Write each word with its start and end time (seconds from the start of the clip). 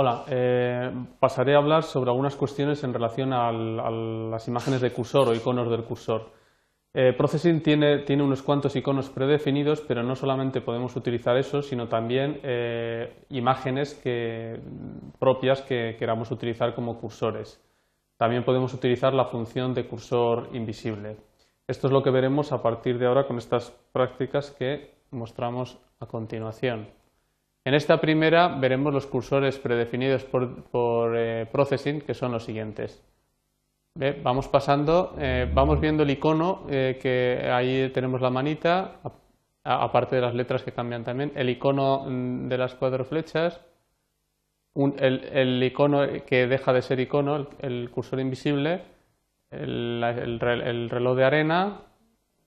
Hola, 0.00 0.22
eh, 0.28 0.92
pasaré 1.18 1.56
a 1.56 1.58
hablar 1.58 1.82
sobre 1.82 2.10
algunas 2.10 2.36
cuestiones 2.36 2.84
en 2.84 2.92
relación 2.94 3.32
a 3.32 3.50
las 3.50 4.46
imágenes 4.46 4.80
de 4.80 4.92
cursor 4.92 5.26
o 5.26 5.34
iconos 5.34 5.68
del 5.68 5.82
cursor. 5.82 6.30
Eh, 6.94 7.12
Processing 7.14 7.60
tiene, 7.64 8.22
unos 8.22 8.44
cuantos 8.44 8.76
iconos 8.76 9.10
predefinidos, 9.10 9.80
pero 9.80 10.04
no 10.04 10.14
solamente 10.14 10.60
podemos 10.60 10.94
utilizar 10.94 11.36
eso, 11.36 11.62
sino 11.62 11.88
también 11.88 12.38
eh, 12.44 13.24
imágenes 13.30 14.00
propias 15.18 15.62
que 15.62 15.96
queramos 15.98 16.30
utilizar 16.30 16.76
como 16.76 17.00
cursores. 17.00 17.60
También 18.16 18.44
podemos 18.44 18.72
utilizar 18.74 19.12
la 19.12 19.24
función 19.24 19.74
de 19.74 19.88
cursor 19.88 20.50
invisible. 20.52 21.16
Esto 21.66 21.88
es 21.88 21.92
lo 21.92 22.04
que 22.04 22.10
veremos 22.10 22.52
a 22.52 22.62
partir 22.62 23.00
de 23.00 23.06
ahora 23.06 23.26
con 23.26 23.36
estas 23.36 23.72
prácticas 23.90 24.52
que 24.52 24.94
mostramos 25.10 25.76
a 25.98 26.06
continuación. 26.06 26.97
En 27.68 27.74
esta 27.74 28.00
primera 28.00 28.48
veremos 28.48 28.94
los 28.94 29.06
cursores 29.06 29.58
predefinidos 29.58 30.24
por, 30.24 30.62
por, 30.70 31.14
eh, 31.14 31.44
Processing, 31.52 32.00
que 32.00 32.14
son 32.14 32.32
los 32.32 32.42
siguientes. 32.42 33.04
Ve, 33.94 34.18
Vamos 34.22 34.48
pasando, 34.48 35.14
eh, 35.18 35.46
vamos 35.52 35.78
viendo 35.78 36.02
el 36.02 36.08
icono, 36.08 36.64
eh, 36.70 36.98
que 36.98 37.46
ahí 37.50 37.90
tenemos 37.92 38.22
la 38.22 38.30
manita, 38.30 39.00
aparte 39.64 40.16
de 40.16 40.22
las 40.22 40.34
letras 40.34 40.62
que 40.62 40.72
cambian 40.72 41.04
también, 41.04 41.30
el 41.34 41.50
icono 41.50 42.06
mm, 42.08 42.48
de 42.48 42.56
las 42.56 42.74
cuatro 42.74 43.04
flechas, 43.04 43.60
el, 44.74 45.62
icono 45.62 46.06
que 46.24 46.46
deja 46.46 46.72
de 46.72 46.80
ser 46.80 47.00
icono, 47.00 47.48
el, 47.58 47.90
cursor 47.90 48.18
invisible, 48.18 48.80
el, 49.50 50.38
reloj 50.40 51.16
de 51.18 51.24
arena, 51.24 51.82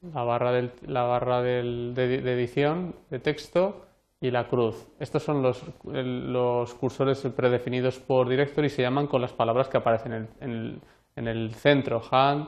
la 0.01 0.23
barra, 0.23 1.43
de 1.43 2.33
edición 2.33 2.95
de 3.11 3.19
texto 3.19 3.85
y 4.21 4.31
la 4.31 4.47
cruz. 4.47 4.87
Estos 4.99 5.23
son 5.23 5.41
los, 5.41 5.63
los 5.83 6.73
cursores 6.75 7.19
predefinidos 7.35 7.99
por 7.99 8.29
Directory 8.29 8.67
y 8.67 8.69
se 8.69 8.81
llaman 8.83 9.07
con 9.07 9.21
las 9.21 9.33
palabras 9.33 9.67
que 9.67 9.77
aparecen 9.77 10.13
en 10.13 10.21
el, 10.23 10.29
en 10.41 10.51
el- 10.51 10.81
en 11.17 11.27
el 11.27 11.53
centro. 11.55 12.01
Hand, 12.11 12.47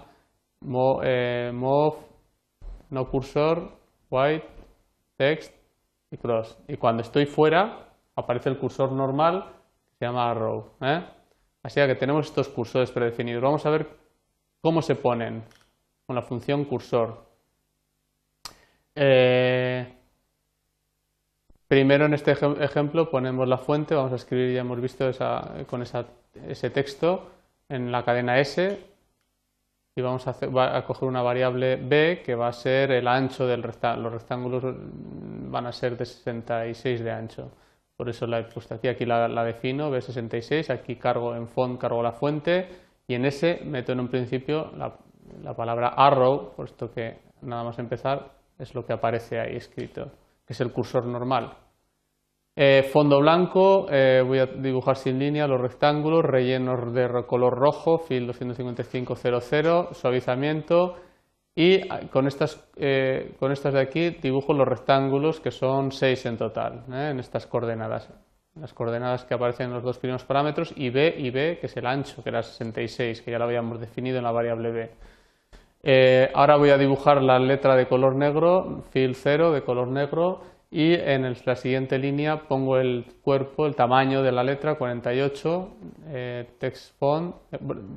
mo- 0.61 1.01
eh, 1.03 1.51
move, 1.53 1.97
no 2.91 3.09
cursor, 3.09 3.71
white, 4.09 4.45
text 5.17 5.53
y 6.11 6.17
cross. 6.17 6.57
Y 6.67 6.77
cuando 6.77 7.01
estoy 7.01 7.25
fuera 7.25 7.89
aparece 8.15 8.49
el 8.49 8.57
cursor 8.57 8.91
normal 8.91 9.45
que 9.91 9.97
se 9.99 10.05
llama 10.05 10.29
arrow. 10.31 10.71
¿eh? 10.81 11.03
Así 11.63 11.81
que 11.81 11.95
tenemos 11.95 12.27
estos 12.27 12.49
cursores 12.49 12.91
predefinidos. 12.91 13.41
Vamos 13.43 13.65
a 13.65 13.69
ver 13.71 13.87
cómo 14.61 14.81
se 14.81 14.95
ponen 14.95 15.43
con 16.05 16.15
la 16.15 16.21
función 16.21 16.65
cursor. 16.65 17.25
Eh, 18.95 19.87
primero 21.73 22.05
en 22.05 22.13
este 22.13 22.35
ejem- 22.35 22.61
ejemplo 22.61 23.09
ponemos 23.09 23.47
la 23.47 23.57
fuente, 23.57 23.95
vamos 23.95 24.11
a 24.11 24.17
escribir, 24.17 24.53
ya 24.53 24.61
hemos 24.61 24.79
visto 24.79 25.09
esa- 25.09 25.53
con 25.65 25.81
esa- 25.81 26.05
ese 26.47 26.69
texto 26.69 27.31
en 27.67 27.91
la 27.91 28.05
cadena 28.05 28.37
S 28.39 28.77
y 29.95 30.01
vamos 30.03 30.27
a, 30.27 30.33
coger 30.85 31.09
una 31.09 31.23
variable 31.23 31.77
b 31.77 32.21
que 32.23 32.35
va 32.35 32.49
a 32.49 32.53
ser 32.53 32.91
el 32.91 33.07
ancho 33.07 33.47
del 33.47 33.63
rectángulo. 33.63 34.03
Los 34.11 34.21
rectángulos 34.21 34.63
van 35.49 35.65
a 35.65 35.71
ser 35.71 35.97
de 35.97 36.05
66 36.05 37.03
de 37.03 37.09
ancho. 37.11 37.49
Por 37.97 38.07
eso 38.07 38.27
la 38.27 38.37
he 38.37 38.43
puesto 38.43 38.75
aquí, 38.75 38.87
aquí 38.87 39.05
la, 39.07 39.27
la 39.27 39.43
defino, 39.43 39.89
b66, 39.89 40.69
aquí 40.69 40.97
cargo 40.97 41.35
en 41.35 41.47
font, 41.47 41.81
cargo 41.81 42.03
la 42.03 42.11
fuente 42.11 42.67
y 43.07 43.15
en 43.15 43.25
S 43.25 43.61
meto 43.65 43.93
en 43.93 43.99
un 43.99 44.09
principio 44.09 44.71
la, 44.77 44.93
la 45.41 45.55
palabra 45.55 45.87
arrow, 45.87 46.53
puesto 46.55 46.91
que 46.91 47.17
nada 47.41 47.63
más 47.63 47.79
empezar 47.79 48.29
es 48.59 48.75
lo 48.75 48.85
que 48.85 48.93
aparece 48.93 49.39
ahí 49.39 49.55
escrito, 49.55 50.11
que 50.45 50.53
es 50.53 50.61
el 50.61 50.71
cursor 50.71 51.05
normal. 51.05 51.57
Eh, 52.55 52.87
fondo 52.91 53.19
blanco, 53.19 53.87
eh, 53.89 54.23
voy 54.25 54.37
a 54.37 54.45
dibujar 54.45 54.95
sin 54.95 55.17
línea 55.17 55.47
los 55.47 55.59
rectángulos, 55.59 56.23
rellenos 56.23 56.93
de 56.93 57.25
color 57.25 57.57
rojo, 57.57 57.97
fill 57.97 58.27
25500, 58.27 59.97
suavizamiento 59.97 60.95
y 61.55 61.87
ah, 61.89 62.01
con 62.11 62.27
estas, 62.27 62.63
eh, 62.75 63.35
con 63.39 63.51
estas 63.51 63.73
de 63.73 63.81
aquí 63.81 64.09
dibujo 64.11 64.53
los 64.53 64.67
rectángulos 64.67 65.39
que 65.39 65.49
son 65.49 65.91
6 65.91 66.25
en 66.27 66.37
total, 66.37 66.83
en 66.91 67.19
estas 67.19 67.47
coordenadas. 67.47 68.09
Las 68.55 68.71
coordenadas 68.71 69.25
que 69.25 69.33
aparecen 69.33 69.67
en 69.67 69.73
los 69.73 69.83
dos 69.83 69.97
primeros 69.97 70.23
parámetros 70.23 70.73
y 70.75 70.91
B 70.91 71.15
y 71.17 71.31
B, 71.31 71.57
que 71.59 71.65
es 71.65 71.75
el 71.75 71.87
ancho, 71.87 72.21
que 72.21 72.29
era 72.29 72.43
66, 72.43 73.23
que 73.23 73.31
ya 73.31 73.39
lo 73.39 73.45
habíamos 73.45 73.79
definido 73.79 74.17
en 74.19 74.23
la 74.23 74.31
variable 74.31 74.71
B. 74.71 74.91
Eh, 75.85 76.31
ahora 76.33 76.55
voy 76.55 76.69
a 76.69 76.77
dibujar 76.77 77.21
la 77.21 77.37
letra 77.39 77.75
de 77.75 77.87
color 77.87 78.15
negro, 78.15 78.83
fill 78.91 79.15
0 79.15 79.51
de 79.51 79.63
color 79.63 79.89
negro 79.89 80.41
y 80.71 80.93
en 80.93 81.35
la 81.45 81.55
siguiente 81.55 81.99
línea 81.99 82.47
pongo 82.47 82.77
el 82.77 83.05
cuerpo, 83.21 83.67
el 83.67 83.75
tamaño 83.75 84.23
de 84.23 84.31
la 84.31 84.43
letra 84.43 84.75
48, 84.75 85.69
eh, 86.07 86.49
text 86.57 86.97
font, 86.97 87.35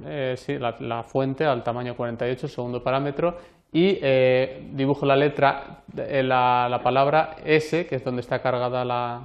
eh, 0.05 0.35
sí, 0.37 0.59
la, 0.59 1.03
fuente 1.05 1.45
al 1.45 1.63
tamaño 1.63 1.97
48, 1.97 2.47
el 2.47 2.53
segundo 2.53 2.83
parámetro 2.83 3.39
y 3.73 3.99
eh, 4.03 4.69
dibujo 4.73 5.07
la 5.07 5.17
letra, 5.17 5.85
la, 5.95 6.67
la 6.69 6.83
palabra 6.83 7.37
S, 7.45 7.87
que 7.87 7.95
es 7.95 8.05
donde 8.05 8.21
está 8.21 8.43
cargada 8.43 8.85
la, 8.85 9.23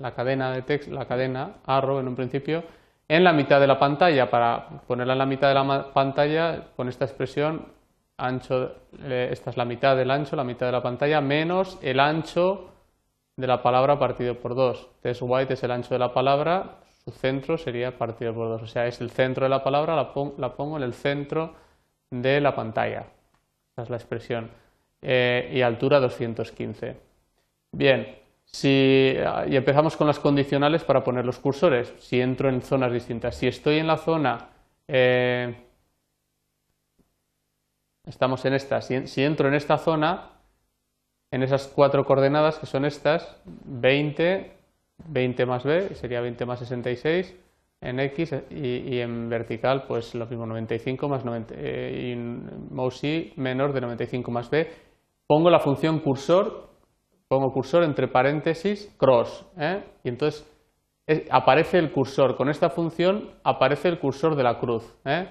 la 0.00 0.14
cadena 0.14 0.52
de 0.52 0.62
text, 0.62 0.88
la 0.88 1.06
cadena 1.06 1.56
arrow 1.66 1.98
en 1.98 2.08
un 2.08 2.14
principio, 2.14 2.62
en 3.08 3.24
la 3.24 3.32
mitad 3.32 3.60
de 3.60 3.66
la 3.66 3.78
pantalla. 3.78 4.30
Para 4.30 4.66
ponerla 4.86 5.12
en 5.12 5.18
la 5.18 5.26
mitad 5.26 5.48
de 5.48 5.54
la 5.54 5.92
pantalla, 5.92 6.68
con 6.76 6.88
esta 6.88 7.04
expresión, 7.04 7.66
ancho, 8.16 8.74
eh, 9.02 9.28
esta 9.32 9.50
es 9.50 9.56
la 9.56 9.64
mitad 9.64 9.96
del 9.96 10.10
ancho, 10.10 10.36
la 10.36 10.44
mitad 10.44 10.66
de 10.66 10.72
la 10.72 10.82
pantalla, 10.82 11.20
menos 11.20 11.78
el 11.82 12.00
ancho 12.00 12.70
de 13.36 13.46
la 13.46 13.62
palabra 13.62 13.98
partido 13.98 14.38
por 14.38 14.54
2. 14.54 14.88
Test 15.02 15.22
white 15.24 15.54
es 15.54 15.62
el 15.64 15.70
ancho 15.72 15.94
de 15.94 15.98
la 15.98 16.12
palabra, 16.14 16.78
su 17.04 17.10
centro 17.12 17.58
sería 17.58 17.96
partido 17.98 18.34
por 18.34 18.48
2. 18.48 18.62
O 18.62 18.66
sea, 18.66 18.86
es 18.86 19.00
el 19.00 19.10
centro 19.10 19.44
de 19.44 19.50
la 19.50 19.62
palabra, 19.64 19.96
la, 19.96 20.12
pon- 20.12 20.34
la 20.38 20.54
pongo 20.54 20.76
en 20.76 20.84
el 20.84 20.94
centro 20.94 21.54
de 22.10 22.40
la 22.40 22.54
pantalla. 22.54 23.06
Esa 23.72 23.82
es 23.82 23.90
la 23.90 23.96
expresión. 23.96 24.50
Eh, 25.02 25.50
y 25.52 25.60
altura 25.62 26.00
215. 26.00 26.96
Bien, 27.72 28.16
si, 28.44 29.14
y 29.48 29.56
empezamos 29.56 29.96
con 29.96 30.06
las 30.06 30.18
condicionales 30.20 30.84
para 30.84 31.02
poner 31.04 31.24
los 31.26 31.38
cursores. 31.38 31.92
Si 31.98 32.20
entro 32.20 32.48
en 32.48 32.62
zonas 32.62 32.92
distintas. 32.92 33.36
Si 33.36 33.46
estoy 33.48 33.78
en 33.78 33.86
la 33.88 33.96
zona, 33.96 34.48
eh, 34.88 35.63
estamos 38.06 38.44
en 38.44 38.54
esta, 38.54 38.80
si, 38.80 39.22
entro 39.22 39.48
en 39.48 39.54
esta 39.54 39.78
zona, 39.78 40.30
en 41.30 41.42
esas 41.42 41.66
cuatro 41.68 42.04
coordenadas 42.04 42.58
que 42.58 42.66
son 42.66 42.84
estas, 42.84 43.40
20, 43.44 44.52
20 45.08 45.46
más 45.46 45.64
b, 45.64 45.94
sería 45.94 46.20
20 46.20 46.46
más 46.46 46.60
66 46.60 47.34
en 47.80 48.00
x 48.00 48.34
y, 48.50 48.98
en 49.00 49.28
vertical 49.28 49.84
pues 49.86 50.14
lo 50.14 50.26
mismo 50.26 50.46
95 50.46 51.08
más 51.08 51.24
90 51.24 51.54
eh, 51.56 52.08
y 52.08 52.12
en 52.12 52.68
mouse 52.70 53.04
y 53.04 53.32
menor 53.36 53.72
de 53.72 53.80
95 53.80 54.30
más 54.30 54.50
b. 54.50 54.70
Pongo 55.26 55.50
la 55.50 55.58
función 55.58 56.00
cursor, 56.00 56.70
pongo 57.28 57.52
cursor 57.52 57.82
entre 57.84 58.08
paréntesis 58.08 58.94
cross 58.96 59.44
¿eh? 59.58 59.82
y 60.02 60.08
entonces 60.08 60.50
aparece 61.30 61.78
el 61.78 61.92
cursor. 61.92 62.36
Con 62.36 62.48
esta 62.48 62.70
función 62.70 63.30
aparece 63.42 63.88
el 63.88 63.98
cursor 63.98 64.36
de 64.36 64.42
la 64.42 64.58
cruz. 64.58 64.84
¿eh? 65.04 65.28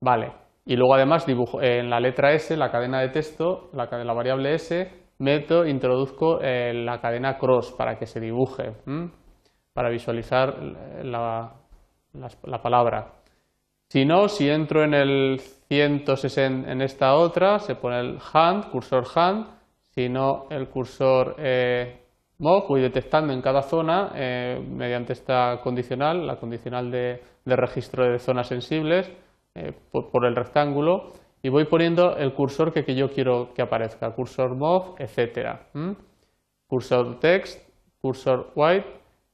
Vale. 0.00 0.43
Y 0.66 0.76
luego 0.76 0.94
además 0.94 1.26
dibujo 1.26 1.60
eh, 1.60 1.80
en 1.80 1.90
la 1.90 2.00
letra 2.00 2.32
S, 2.32 2.56
la 2.56 2.70
cadena 2.70 3.00
de 3.00 3.10
texto, 3.10 3.70
la, 3.72 3.86
la 3.86 4.12
variable 4.12 4.54
S, 4.54 5.04
meto, 5.18 5.66
introduzco 5.66 6.40
eh, 6.40 6.72
la 6.74 7.00
cadena 7.00 7.38
cross 7.38 7.72
para 7.72 7.98
que 7.98 8.06
se 8.06 8.20
dibuje, 8.20 8.72
para 9.72 9.90
visualizar 9.90 10.56
la, 11.02 11.52
palabra. 12.62 13.12
Si 13.88 14.04
no, 14.04 14.28
si 14.28 14.48
entro 14.48 14.84
en 14.84 14.94
el 14.94 15.40
160, 15.68 16.70
en 16.70 16.82
esta 16.82 17.14
otra, 17.14 17.58
se 17.58 17.74
pone 17.76 18.00
el 18.00 18.18
hand, 18.32 18.70
cursor 18.70 19.04
hand, 19.14 19.46
si 19.90 20.08
no 20.08 20.46
el 20.50 20.68
cursor 20.68 21.36
eh, 21.38 22.00
mock, 22.38 22.68
voy 22.68 22.80
detectando 22.80 23.32
en 23.32 23.40
cada 23.40 23.62
zona 23.62 24.10
eh, 24.14 24.60
mediante 24.68 25.12
esta 25.12 25.60
condicional, 25.62 26.26
la 26.26 26.36
condicional 26.36 26.90
de, 26.90 27.22
de 27.44 27.56
registro 27.56 28.10
de 28.10 28.18
zonas 28.18 28.48
sensibles, 28.48 29.10
eh, 29.54 29.72
por, 29.90 30.10
por 30.10 30.24
el 30.26 30.34
rectángulo, 30.36 31.12
y 31.42 31.48
voy 31.50 31.64
poniendo 31.66 32.16
el 32.16 32.32
cursor 32.32 32.72
que, 32.72 32.84
que 32.84 32.94
yo 32.94 33.10
quiero 33.10 33.52
que 33.54 33.62
aparezca, 33.62 34.10
cursor 34.14 34.54
move, 34.54 34.94
etcétera. 34.98 35.68
Cursor 36.66 37.20
text, 37.20 37.68
cursor 38.00 38.50
white, 38.54 38.86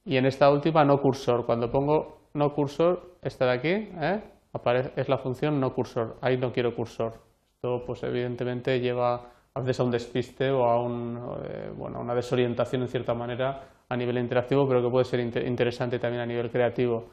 y 0.05 0.17
en 0.17 0.27
esta 0.27 0.51
última 0.51 0.85
no 0.85 1.01
cursor. 1.01 1.47
Cuando 1.47 1.71
pongo 1.71 2.19
no 2.35 2.53
cursor, 2.53 3.17
esta 3.23 3.47
de 3.47 3.53
aquí, 3.53 3.69
¿eh? 4.01 4.21
Aparece- 4.53 4.93
es 4.97 5.09
la 5.09 5.19
función 5.19 5.61
no 5.61 5.73
cursor. 5.73 6.17
Ahí 6.21 6.37
no 6.37 6.53
quiero 6.53 6.75
cursor. 6.75 7.13
Esto, 7.55 7.85
pues 7.87 8.03
evidentemente 8.03 8.81
lleva 8.81 9.31
a 9.55 9.61
veces 9.61 9.79
a 9.81 9.85
un 9.85 9.91
despiste 9.91 10.51
o 10.51 10.65
a, 10.65 10.83
un, 10.83 11.17
eh, 11.45 11.71
bueno, 11.77 12.01
una 12.01 12.15
desorientación 12.15 12.83
en 12.83 12.89
cierta 12.89 13.15
manera 13.15 13.63
a 13.89 13.97
nivel 13.97 14.19
interactivo, 14.19 14.67
pero 14.67 14.83
que 14.83 14.89
puede 14.91 15.05
ser 15.05 15.21
inte- 15.21 15.47
interesante 15.47 15.99
también 15.99 16.23
a 16.23 16.27
nivel 16.27 16.51
creativo. 16.51 17.05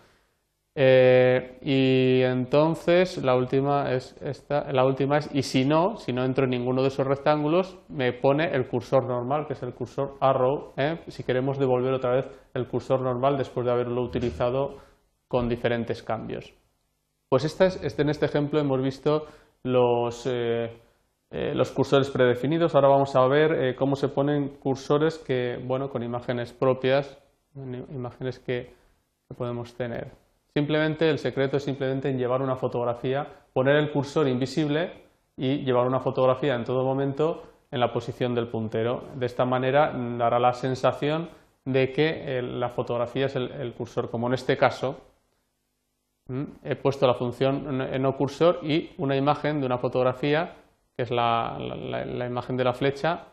Eh, 0.80 1.58
y 1.64 2.22
entonces 2.22 3.18
la 3.24 3.36
última 3.36 3.92
es 3.94 4.16
esta, 4.22 4.72
la 4.72 4.86
última 4.86 5.18
es 5.18 5.28
y 5.34 5.42
si 5.42 5.66
no, 5.66 5.98
si 5.98 6.14
no 6.14 6.24
entro 6.24 6.44
en 6.44 6.52
ninguno 6.52 6.84
de 6.84 6.90
esos 6.90 7.08
rectángulos, 7.08 7.80
me 7.90 8.14
pone 8.14 8.54
el 8.54 8.68
cursor 8.68 9.06
normal, 9.06 9.48
que 9.48 9.54
es 9.54 9.64
el 9.64 9.74
cursor 9.74 10.18
arrow, 10.20 10.74
¿eh? 10.78 11.00
si 11.08 11.24
queremos 11.24 11.58
devolver 11.58 11.96
otra 11.96 12.12
vez 12.12 12.30
el 12.54 12.68
cursor 12.68 13.02
normal 13.02 13.40
después 13.40 13.66
de 13.66 13.72
haberlo 13.72 14.04
utilizado 14.04 14.78
con 15.28 15.50
diferentes 15.50 16.04
cambios. 16.04 16.54
Pues 17.28 17.44
esta 17.44 17.66
es, 17.66 17.84
este, 17.84 18.04
en 18.04 18.12
este 18.12 18.28
ejemplo 18.28 18.60
hemos 18.60 18.80
visto 18.80 19.26
los, 19.64 20.28
eh, 20.28 20.80
los 21.32 21.72
cursores 21.72 22.12
predefinidos. 22.12 22.76
Ahora 22.76 22.90
vamos 22.90 23.16
a 23.16 23.26
ver 23.26 23.76
cómo 23.76 23.96
se 23.96 24.10
ponen 24.10 24.50
cursores 24.60 25.18
que, 25.18 25.60
bueno, 25.60 25.90
con 25.90 26.04
imágenes 26.04 26.54
propias, 26.54 27.18
imágenes 27.56 28.38
que 28.38 28.76
podemos 29.36 29.74
tener. 29.74 30.27
Simplemente 30.58 31.08
el 31.08 31.20
secreto 31.20 31.58
es 31.58 31.64
simplemente 31.64 32.10
en 32.10 32.18
llevar 32.18 32.42
una 32.42 32.56
fotografía, 32.56 33.28
poner 33.54 33.76
el 33.76 33.92
cursor 33.92 34.28
invisible 34.28 34.92
y 35.38 35.58
llevar 35.58 35.86
una 35.86 36.00
fotografía 36.00 36.56
en 36.56 36.64
todo 36.64 36.84
momento 36.84 37.44
en 37.70 37.80
la 37.80 37.94
posición 37.94 38.34
del 38.34 38.48
puntero. 38.48 39.04
De 39.14 39.28
esta 39.28 39.46
manera 39.46 39.94
dará 40.18 40.40
la 40.40 40.54
sensación 40.54 41.30
de 41.64 41.92
que 41.92 42.42
la 42.42 42.70
fotografía 42.70 43.28
es 43.28 43.36
el, 43.36 43.72
cursor, 43.78 44.10
como 44.10 44.26
en 44.26 44.34
este 44.34 44.58
caso. 44.58 45.00
He 46.64 46.76
puesto 46.76 47.06
la 47.06 47.14
función 47.14 47.78
no 48.02 48.18
cursor 48.18 48.62
y 48.64 48.94
una 48.98 49.16
imagen 49.16 49.60
de 49.60 49.68
una 49.68 49.78
fotografía, 49.78 50.56
que 50.96 51.04
es 51.04 51.12
la, 51.12 51.56
imagen 52.28 52.58
de 52.58 52.64
la 52.64 52.74
flecha. 52.74 53.26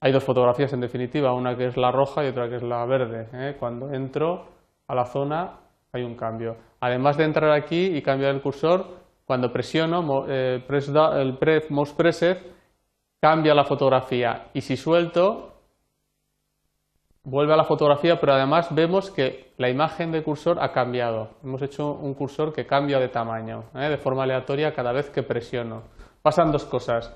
Hay 0.00 0.12
dos 0.12 0.22
fotografías 0.22 0.70
en 0.74 0.82
definitiva, 0.82 1.32
una 1.32 1.56
que 1.56 1.68
es 1.68 1.78
la 1.78 1.90
roja 1.90 2.26
y 2.26 2.28
otra 2.28 2.46
que 2.50 2.56
es 2.56 2.62
la 2.62 2.84
verde. 2.84 3.26
¿eh? 3.32 3.56
Cuando 3.58 3.90
entro 3.94 4.44
a 4.86 4.94
la 4.94 5.06
zona 5.06 5.60
hay 5.92 6.02
un 6.02 6.14
cambio. 6.14 6.56
Además 6.80 7.16
de 7.16 7.24
entrar 7.24 7.50
aquí 7.50 7.96
y 7.96 8.02
cambiar 8.02 8.34
el 8.34 8.42
cursor, 8.42 8.86
cuando 9.24 9.52
presiono 9.52 10.24
eh, 10.28 10.62
el 11.16 11.36
press 11.38 11.70
mouse 11.70 11.92
preset, 11.92 12.40
cambia 13.20 13.54
la 13.54 13.64
fotografía. 13.64 14.48
Y 14.54 14.60
si 14.60 14.76
suelto, 14.76 15.52
vuelve 17.24 17.52
a 17.52 17.56
la 17.56 17.64
fotografía, 17.64 18.18
pero 18.18 18.32
además 18.32 18.74
vemos 18.74 19.10
que 19.10 19.52
la 19.58 19.68
imagen 19.68 20.12
de 20.12 20.22
cursor 20.22 20.58
ha 20.60 20.72
cambiado. 20.72 21.30
Hemos 21.42 21.60
hecho 21.62 21.92
un 21.92 22.14
cursor 22.14 22.52
que 22.52 22.66
cambia 22.66 22.98
de 22.98 23.08
tamaño, 23.08 23.64
¿eh? 23.74 23.88
de 23.88 23.98
forma 23.98 24.22
aleatoria 24.22 24.72
cada 24.74 24.92
vez 24.92 25.10
que 25.10 25.22
presiono. 25.22 25.82
Pasan 26.22 26.52
dos 26.52 26.64
cosas. 26.64 27.14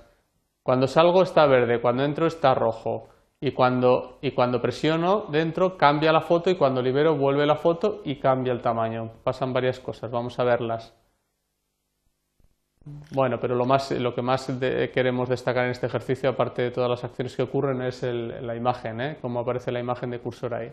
Cuando 0.63 0.87
salgo 0.87 1.23
está 1.23 1.47
verde, 1.47 1.81
cuando 1.81 2.05
entro 2.05 2.27
está 2.27 2.55
rojo 2.55 3.09
y 3.43 3.51
cuando, 3.51 4.19
y 4.23 4.31
cuando 4.31 4.63
presiono 4.63 5.27
dentro 5.29 5.77
cambia 5.77 6.13
la 6.13 6.21
foto 6.21 6.49
y 6.49 6.55
cuando 6.55 6.81
libero 6.81 7.17
vuelve 7.17 7.45
la 7.45 7.57
foto 7.57 8.01
y 8.05 8.15
cambia 8.15 8.53
el 8.53 8.63
tamaño. 8.63 9.11
Pasan 9.25 9.53
varias 9.53 9.81
cosas, 9.81 10.13
vamos 10.13 10.39
a 10.39 10.45
verlas. 10.45 10.95
Bueno, 13.11 13.41
pero 13.41 13.57
lo, 13.57 13.65
más, 13.67 13.91
lo 13.91 14.15
que 14.15 14.23
más 14.23 14.47
queremos 14.95 15.29
destacar 15.29 15.65
en 15.65 15.73
este 15.73 15.87
ejercicio, 15.87 16.31
aparte 16.31 16.63
de 16.63 16.71
todas 16.71 16.89
las 16.89 17.03
acciones 17.03 17.35
que 17.35 17.43
ocurren, 17.43 17.83
es 17.83 18.05
la 18.05 18.55
imagen, 18.55 19.01
¿eh? 19.01 19.19
cómo 19.21 19.41
aparece 19.41 19.73
la 19.73 19.81
imagen 19.81 20.11
de 20.11 20.21
cursor 20.21 20.55
ahí. 20.55 20.73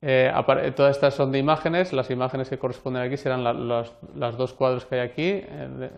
Eh, 0.00 0.32
todas 0.76 0.94
estas 0.94 1.14
son 1.14 1.32
de 1.32 1.38
imágenes, 1.38 1.92
las 1.92 2.10
imágenes 2.10 2.48
que 2.48 2.60
corresponden 2.60 3.02
aquí 3.02 3.16
serán 3.16 3.42
los, 3.68 3.92
dos 4.14 4.52
cuadros 4.52 4.86
que 4.86 5.00
hay 5.00 5.00
aquí, 5.00 5.30
eh, 5.32 5.90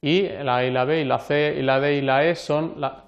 y 0.00 0.28
la 0.28 0.56
A 0.56 0.64
y 0.64 0.70
la 0.70 0.84
B, 0.86 1.02
y 1.02 1.04
la 1.04 1.18
C 1.18 1.56
y 1.58 1.62
la 1.62 1.78
D 1.78 1.96
y 1.96 2.00
la 2.00 2.24
E 2.24 2.34
son 2.34 2.74
la, 2.78 3.05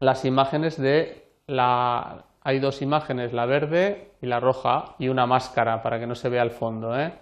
las 0.00 0.24
imágenes 0.24 0.80
de 0.80 1.28
la... 1.46 2.24
Hay 2.42 2.58
dos 2.58 2.80
imágenes, 2.80 3.34
la 3.34 3.44
verde 3.44 4.12
y 4.22 4.26
la 4.26 4.40
roja, 4.40 4.96
y 4.98 5.08
una 5.08 5.26
máscara 5.26 5.82
para 5.82 6.00
que 6.00 6.06
no 6.06 6.14
se 6.14 6.30
vea 6.30 6.42
el 6.42 6.50
fondo. 6.50 6.98
¿eh? 6.98 7.12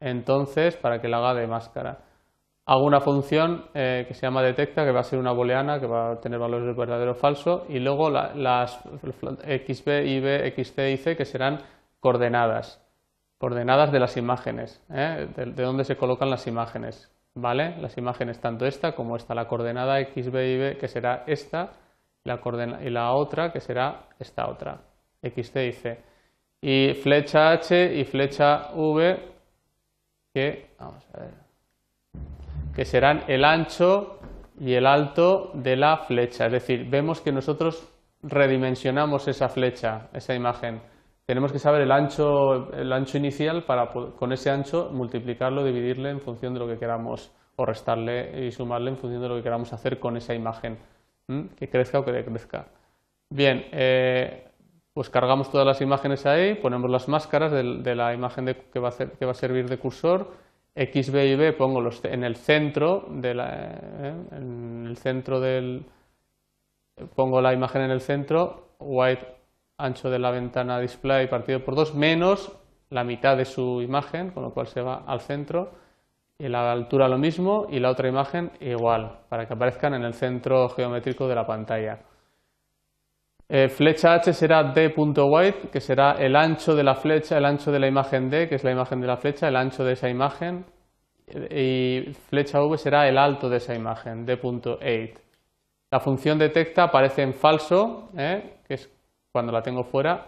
Entonces, 0.00 0.76
para 0.76 1.00
que 1.00 1.08
la 1.08 1.16
haga 1.16 1.34
de 1.34 1.46
máscara. 1.46 1.98
Hago 2.66 2.84
una 2.84 3.00
función 3.00 3.64
eh, 3.74 4.04
que 4.06 4.14
se 4.14 4.26
llama 4.26 4.42
detecta, 4.42 4.84
que 4.84 4.92
va 4.92 5.00
a 5.00 5.04
ser 5.04 5.18
una 5.18 5.32
booleana, 5.32 5.80
que 5.80 5.86
va 5.86 6.12
a 6.12 6.20
tener 6.20 6.38
valores 6.38 6.66
de 6.66 6.72
verdadero 6.74 7.12
o 7.12 7.14
falso, 7.14 7.66
y 7.68 7.78
luego 7.78 8.10
las 8.10 8.80
xb, 8.82 10.04
yb, 10.04 10.54
xc 10.54 10.78
y 10.92 10.96
c, 10.98 11.16
que 11.16 11.24
serán 11.24 11.60
coordenadas, 12.00 12.82
coordenadas 13.38 13.92
de 13.92 14.00
las 14.00 14.16
imágenes, 14.16 14.82
¿eh? 14.90 15.26
de, 15.34 15.46
de 15.46 15.62
dónde 15.62 15.84
se 15.84 15.96
colocan 15.96 16.30
las 16.30 16.46
imágenes. 16.46 17.10
¿Vale? 17.36 17.76
Las 17.80 17.98
imágenes, 17.98 18.40
tanto 18.40 18.64
esta 18.64 18.94
como 18.94 19.16
esta, 19.16 19.34
la 19.34 19.48
coordenada 19.48 19.98
xb 20.00 20.34
y 20.34 20.58
b, 20.58 20.76
que 20.78 20.86
será 20.86 21.24
esta, 21.26 21.72
y 22.24 22.90
la 22.90 23.12
otra 23.12 23.52
que 23.52 23.60
será 23.60 24.08
esta 24.18 24.48
otra, 24.48 24.80
x, 25.22 25.52
y 25.56 25.72
c. 25.72 26.00
Y 26.62 26.94
flecha 26.94 27.52
h 27.52 27.94
y 27.94 28.04
flecha 28.04 28.70
v 28.74 29.18
que, 30.32 30.70
vamos 30.78 31.06
a 31.12 31.20
ver, 31.20 31.34
que 32.74 32.86
serán 32.86 33.24
el 33.28 33.44
ancho 33.44 34.18
y 34.58 34.72
el 34.72 34.86
alto 34.86 35.50
de 35.52 35.76
la 35.76 35.98
flecha. 35.98 36.46
Es 36.46 36.52
decir, 36.52 36.88
vemos 36.88 37.20
que 37.20 37.30
nosotros 37.30 37.86
redimensionamos 38.22 39.28
esa 39.28 39.50
flecha, 39.50 40.08
esa 40.14 40.34
imagen. 40.34 40.80
Tenemos 41.26 41.52
que 41.52 41.58
saber 41.58 41.82
el 41.82 41.92
ancho, 41.92 42.72
el 42.72 42.90
ancho 42.90 43.18
inicial 43.18 43.64
para 43.64 43.88
con 43.92 44.32
ese 44.32 44.50
ancho 44.50 44.88
multiplicarlo, 44.90 45.62
dividirle 45.62 46.08
en 46.08 46.20
función 46.20 46.54
de 46.54 46.60
lo 46.60 46.66
que 46.66 46.78
queramos 46.78 47.30
o 47.56 47.66
restarle 47.66 48.46
y 48.46 48.50
sumarle 48.50 48.90
en 48.90 48.96
función 48.96 49.20
de 49.20 49.28
lo 49.28 49.36
que 49.36 49.42
queramos 49.42 49.72
hacer 49.74 50.00
con 50.00 50.16
esa 50.16 50.34
imagen 50.34 50.78
que 51.26 51.68
crezca 51.68 51.98
o 51.98 52.04
que 52.04 52.12
decrezca. 52.12 52.66
Bien, 53.30 53.66
eh, 53.72 54.48
pues 54.92 55.10
cargamos 55.10 55.50
todas 55.50 55.66
las 55.66 55.80
imágenes 55.80 56.26
ahí, 56.26 56.54
ponemos 56.54 56.90
las 56.90 57.08
máscaras 57.08 57.52
de, 57.52 57.94
la 57.94 58.14
imagen 58.14 58.56
que, 58.72 58.78
va 58.78 58.88
a 58.88 59.34
servir 59.34 59.68
de 59.68 59.78
cursor, 59.78 60.32
X, 60.74 61.10
B 61.10 61.26
y 61.26 61.36
B 61.36 61.52
pongo 61.52 61.80
los 61.80 62.04
en 62.04 62.24
el 62.24 62.36
centro, 62.36 63.06
de 63.08 63.34
la, 63.34 63.48
eh, 63.54 64.14
en 64.32 64.86
el 64.86 64.96
centro 64.96 65.40
del, 65.40 65.86
pongo 67.14 67.40
la 67.40 67.52
imagen 67.52 67.82
en 67.82 67.90
el 67.90 68.00
centro, 68.00 68.76
white 68.78 69.26
ancho 69.78 70.10
de 70.10 70.18
la 70.18 70.30
ventana 70.30 70.78
display 70.78 71.26
partido 71.26 71.64
por 71.64 71.74
2 71.74 71.94
menos 71.94 72.56
la 72.90 73.02
mitad 73.02 73.36
de 73.36 73.44
su 73.44 73.82
imagen, 73.82 74.30
con 74.30 74.44
lo 74.44 74.50
cual 74.50 74.68
se 74.68 74.80
va 74.80 75.04
al 75.06 75.20
centro 75.20 75.72
y 76.38 76.48
la 76.48 76.72
altura 76.72 77.08
lo 77.08 77.18
mismo 77.18 77.66
y 77.70 77.78
la 77.78 77.90
otra 77.90 78.08
imagen 78.08 78.50
igual, 78.60 79.20
para 79.28 79.46
que 79.46 79.54
aparezcan 79.54 79.94
en 79.94 80.04
el 80.04 80.14
centro 80.14 80.68
geométrico 80.68 81.28
de 81.28 81.34
la 81.34 81.46
pantalla. 81.46 82.00
Eh, 83.48 83.68
flecha 83.68 84.14
H 84.14 84.32
será 84.32 84.72
d.white, 84.72 85.68
que 85.70 85.80
será 85.80 86.12
el 86.12 86.34
ancho 86.34 86.74
de 86.74 86.82
la 86.82 86.94
flecha, 86.94 87.36
el 87.36 87.44
ancho 87.44 87.70
de 87.70 87.78
la 87.78 87.86
imagen 87.86 88.30
D, 88.30 88.48
que 88.48 88.54
es 88.54 88.64
la 88.64 88.72
imagen 88.72 89.00
de 89.00 89.06
la 89.06 89.16
flecha, 89.16 89.48
el 89.48 89.56
ancho 89.56 89.84
de 89.84 89.92
esa 89.92 90.08
imagen, 90.08 90.64
y 91.50 92.12
flecha 92.28 92.60
V 92.62 92.76
será 92.78 93.08
el 93.08 93.18
alto 93.18 93.48
de 93.48 93.58
esa 93.58 93.74
imagen, 93.74 94.24
d.8. 94.24 95.18
La 95.90 96.00
función 96.00 96.38
detecta 96.38 96.84
aparece 96.84 97.22
en 97.22 97.34
falso, 97.34 98.08
¿eh? 98.16 98.60
que 98.66 98.74
es 98.74 98.92
cuando 99.30 99.52
la 99.52 99.62
tengo 99.62 99.84
fuera, 99.84 100.26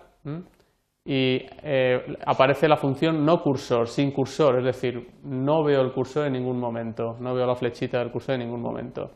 y 1.07 1.47
eh, 1.63 2.17
aparece 2.27 2.67
la 2.67 2.77
función 2.77 3.25
no 3.25 3.41
cursor, 3.41 3.87
sin 3.87 4.11
cursor, 4.11 4.59
es 4.59 4.65
decir, 4.65 5.09
no 5.23 5.63
veo 5.63 5.81
el 5.81 5.93
cursor 5.93 6.27
en 6.27 6.33
ningún 6.33 6.59
momento, 6.59 7.17
no 7.21 7.33
veo 7.33 7.47
la 7.47 7.55
flechita 7.55 8.01
del 8.01 8.11
cursor 8.11 8.35
en 8.35 8.41
ningún 8.41 8.61
momento. 8.61 9.13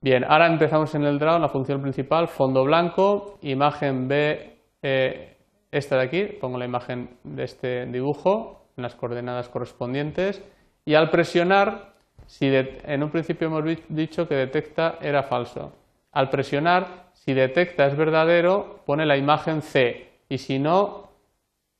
Bien, 0.00 0.24
ahora 0.24 0.46
empezamos 0.46 0.94
en 0.94 1.04
el 1.04 1.18
draw, 1.18 1.38
la 1.38 1.50
función 1.50 1.82
principal, 1.82 2.28
fondo 2.28 2.64
blanco, 2.64 3.38
imagen 3.42 4.08
B, 4.08 4.58
eh, 4.80 5.36
esta 5.70 5.96
de 5.96 6.02
aquí, 6.02 6.24
pongo 6.40 6.56
la 6.56 6.64
imagen 6.64 7.18
de 7.22 7.44
este 7.44 7.84
dibujo 7.86 8.68
en 8.78 8.82
las 8.82 8.94
coordenadas 8.94 9.50
correspondientes 9.50 10.42
y 10.86 10.94
al 10.94 11.10
presionar, 11.10 11.96
si 12.26 12.46
en 12.46 13.02
un 13.02 13.10
principio 13.10 13.48
hemos 13.48 13.64
dicho 13.88 14.26
que 14.26 14.36
detecta 14.36 14.98
era 15.02 15.22
falso, 15.22 15.74
al 16.12 16.30
presionar, 16.30 17.10
si 17.12 17.34
detecta 17.34 17.86
es 17.86 17.96
verdadero, 17.96 18.80
pone 18.86 19.04
la 19.04 19.18
imagen 19.18 19.60
C, 19.60 20.05
y 20.28 20.38
si 20.38 20.58
no, 20.58 21.10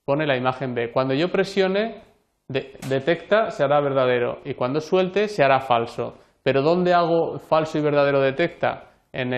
pone 0.05 0.27
la 0.27 0.37
imagen 0.37 0.75
B. 0.75 0.93
Cuando 0.93 1.15
yo 1.15 1.31
presione, 1.31 2.03
detecta, 2.49 3.51
se 3.51 3.65
hará 3.65 3.81
verdadero 3.81 4.41
y 4.45 4.55
cuando 4.55 4.81
suelte, 4.81 5.29
se 5.29 5.43
hará 5.43 5.61
falso. 5.61 6.19
Pero 6.43 6.63
¿dónde 6.63 6.95
hago 6.95 7.39
falso 7.41 7.77
y 7.77 7.81
verdadero 7.83 8.21
detecta? 8.21 8.91
En, 9.13 9.31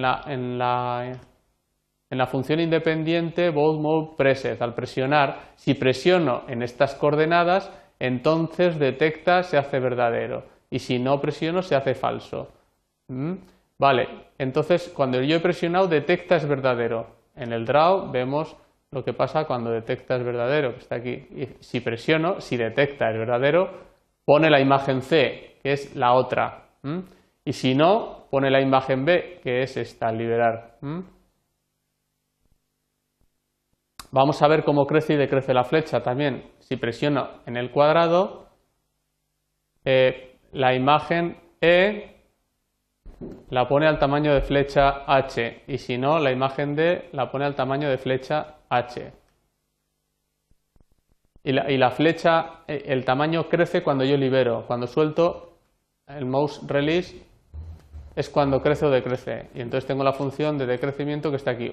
la, 0.00 0.26
función 2.30 2.60
independiente 2.60 3.50
both 3.50 3.80
mode. 3.80 4.56
Al 4.60 4.74
presionar, 4.74 5.40
si 5.56 5.74
presiono 5.74 6.44
en 6.46 6.62
estas 6.62 6.94
coordenadas, 6.94 7.72
entonces 7.98 8.78
detecta, 8.78 9.42
se 9.42 9.58
hace 9.58 9.80
verdadero. 9.80 10.44
Y 10.70 10.78
si 10.78 11.00
no 11.00 11.20
presiono, 11.20 11.62
se 11.62 11.74
hace 11.74 11.94
falso. 11.94 12.52
¿Mm? 13.08 13.32
Vale, 13.78 14.08
entonces 14.38 14.92
cuando 14.94 15.20
yo 15.20 15.36
he 15.36 15.40
presionado, 15.40 15.88
detecta 15.88 16.36
es 16.36 16.46
verdadero. 16.46 17.17
En 17.38 17.52
el 17.52 17.64
draw 17.64 18.10
vemos 18.10 18.56
lo 18.90 19.04
que 19.04 19.12
pasa 19.12 19.44
cuando 19.44 19.70
detecta 19.70 20.16
es 20.16 20.24
verdadero, 20.24 20.72
que 20.72 20.78
está 20.78 20.96
aquí. 20.96 21.26
Si 21.60 21.80
presiono, 21.80 22.40
si 22.40 22.56
detecta 22.56 23.10
es 23.10 23.18
verdadero, 23.18 23.70
pone 24.24 24.50
la 24.50 24.60
imagen 24.60 25.02
C, 25.02 25.58
que 25.62 25.72
es 25.72 25.94
la 25.94 26.14
otra. 26.14 26.70
Y 27.44 27.52
si 27.52 27.74
no, 27.74 28.26
pone 28.30 28.50
la 28.50 28.60
imagen 28.60 29.04
B, 29.04 29.40
que 29.42 29.62
es 29.62 29.76
esta, 29.76 30.10
liberar. 30.10 30.78
Vamos 34.10 34.40
a 34.42 34.48
ver 34.48 34.64
cómo 34.64 34.86
crece 34.86 35.14
y 35.14 35.16
decrece 35.16 35.52
la 35.52 35.64
flecha 35.64 36.02
también. 36.02 36.50
Si 36.60 36.76
presiono 36.76 37.42
en 37.44 37.56
el 37.56 37.70
cuadrado, 37.70 38.48
eh, 39.84 40.38
la 40.52 40.74
imagen 40.74 41.36
E 41.60 42.17
la 43.50 43.66
pone 43.66 43.86
al 43.86 43.98
tamaño 43.98 44.32
de 44.32 44.42
flecha 44.42 45.04
H 45.06 45.64
y 45.66 45.78
si 45.78 45.98
no, 45.98 46.18
la 46.18 46.30
imagen 46.30 46.74
D 46.74 47.08
la 47.12 47.30
pone 47.30 47.44
al 47.44 47.54
tamaño 47.54 47.88
de 47.88 47.98
flecha 47.98 48.56
H. 48.68 49.12
Y 51.42 51.52
la, 51.52 51.70
y 51.70 51.78
la 51.78 51.90
flecha, 51.90 52.64
eh, 52.66 52.82
el 52.86 53.04
tamaño 53.04 53.48
crece 53.48 53.82
cuando 53.82 54.04
yo 54.04 54.16
libero. 54.16 54.64
Cuando 54.66 54.86
suelto 54.86 55.58
el 56.06 56.26
mouse 56.26 56.60
release 56.66 57.16
es 58.14 58.28
cuando 58.28 58.60
crece 58.60 58.86
o 58.86 58.90
decrece. 58.90 59.48
Y 59.54 59.60
entonces 59.60 59.86
tengo 59.86 60.04
la 60.04 60.12
función 60.12 60.58
de 60.58 60.66
decrecimiento 60.66 61.30
que 61.30 61.36
está 61.36 61.52
aquí. 61.52 61.72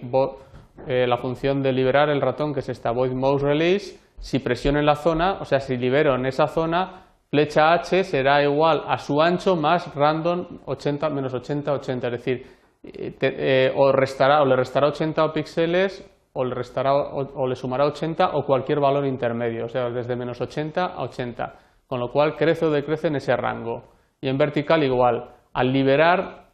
Eh, 0.87 1.07
la 1.07 1.17
función 1.17 1.63
de 1.63 1.71
liberar 1.71 2.09
el 2.09 2.21
ratón 2.21 2.53
que 2.53 2.59
es 2.59 2.69
esta 2.69 2.91
void 2.91 3.11
mouse 3.11 3.41
release. 3.41 3.99
Si 4.19 4.39
presiono 4.39 4.79
en 4.79 4.85
la 4.85 4.95
zona, 4.95 5.39
o 5.41 5.45
sea, 5.45 5.59
si 5.59 5.75
libero 5.77 6.15
en 6.15 6.25
esa 6.25 6.47
zona, 6.47 7.04
flecha 7.35 7.73
h 7.73 8.03
será 8.05 8.41
igual 8.41 8.83
a 8.87 8.97
su 8.97 9.21
ancho 9.21 9.57
más 9.57 9.93
random 9.93 10.59
80 10.65 11.09
menos 11.09 11.33
80, 11.33 11.73
80. 11.73 12.07
Es 12.07 12.11
decir, 12.11 12.47
eh, 12.81 13.13
eh, 13.19 13.73
o, 13.75 13.91
restará, 13.91 14.41
o 14.41 14.45
le 14.45 14.55
restará 14.55 14.87
80 14.87 15.33
píxeles 15.33 16.09
o 16.31 16.45
le, 16.45 16.55
restará, 16.55 16.93
o, 16.93 17.47
le 17.47 17.55
sumará 17.55 17.85
80 17.85 18.35
o 18.35 18.45
cualquier 18.45 18.79
valor 18.79 19.05
intermedio, 19.05 19.65
o 19.65 19.69
sea, 19.69 19.89
desde 19.89 20.15
menos 20.15 20.39
80 20.39 20.85
a 20.85 21.01
80. 21.03 21.55
Con 21.87 21.99
lo 21.99 22.11
cual 22.11 22.35
crece 22.37 22.65
o 22.65 22.71
decrece 22.71 23.07
en 23.07 23.17
ese 23.17 23.35
rango. 23.35 23.83
Y 24.21 24.29
en 24.29 24.37
vertical 24.37 24.83
igual. 24.83 25.29
Al 25.53 25.71
liberar 25.71 26.47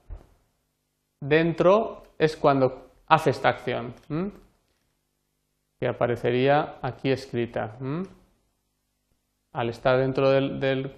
dentro 1.19 2.03
es 2.17 2.35
cuando 2.37 2.89
hace 3.07 3.29
esta 3.29 3.49
acción, 3.49 3.93
que 5.79 5.87
aparecería 5.87 6.75
aquí 6.81 7.11
escrita 7.11 7.77
al 9.53 9.69
estar 9.69 9.97
dentro 9.97 10.29
del, 10.29 10.59
del, 10.59 10.91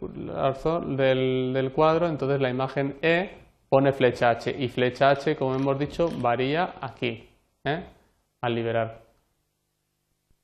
del, 1.53 1.71
cuadro, 1.71 2.07
entonces 2.07 2.39
la 2.39 2.49
imagen 2.49 2.97
E 3.01 3.29
pone 3.69 3.91
flecha 3.91 4.29
H 4.29 4.55
y 4.57 4.67
flecha 4.69 5.09
H, 5.09 5.35
como 5.35 5.55
hemos 5.55 5.79
dicho, 5.79 6.09
varía 6.17 6.75
aquí, 6.81 7.27
¿eh? 7.63 7.83
al 8.41 8.55
liberar. 8.55 9.01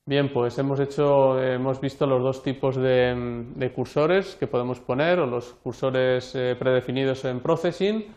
Bien, 0.05 0.33
pues 0.33 0.57
hemos, 0.57 0.79
hecho, 0.79 1.39
hemos 1.39 1.79
visto 1.79 2.07
los 2.07 2.23
dos 2.23 2.41
tipos 2.41 2.75
de, 2.75 3.71
cursores 3.75 4.35
que 4.35 4.47
podemos 4.47 4.79
poner, 4.79 5.19
o 5.19 5.27
los 5.27 5.53
cursores 5.63 6.33
eh, 6.33 6.55
predefinidos 6.57 7.25
en 7.25 7.39
Processing, 7.41 8.07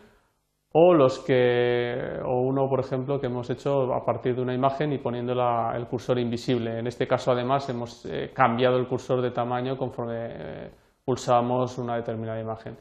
o 0.73 0.93
los 0.93 1.19
que 1.19 2.19
o 2.25 2.41
uno 2.41 2.67
por 2.67 2.79
ejemplo 2.79 3.19
que 3.19 3.27
hemos 3.27 3.49
hecho 3.49 3.93
a 3.93 4.03
partir 4.03 4.35
de 4.35 4.41
una 4.41 4.53
imagen 4.53 4.91
y 4.93 4.97
poniendo 4.97 5.33
el 5.73 5.87
cursor 5.87 6.17
invisible. 6.19 6.79
En 6.79 6.87
este 6.87 7.07
caso 7.07 7.31
además 7.31 7.69
hemos 7.69 8.05
eh, 8.05 8.31
cambiado 8.33 8.77
el 8.77 8.87
cursor 8.87 9.21
de 9.21 9.31
tamaño 9.31 9.77
conforme 9.77 10.15
eh, 10.17 10.71
pulsamos 11.05 11.77
una 11.77 11.95
determinada 11.95 12.39
imagen. 12.39 12.75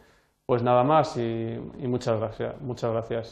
Pues 0.47 0.63
nada 0.63 0.83
más 0.85 1.17
y, 1.19 1.21
y 1.23 1.87
muchas 1.87 2.19
gracias 2.19 2.61
muchas 2.63 2.91
gracias 2.93 3.21